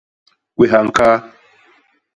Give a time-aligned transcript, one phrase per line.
[0.55, 1.17] Kwéha ñkaa.